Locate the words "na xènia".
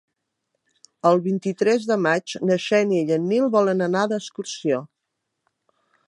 2.51-3.03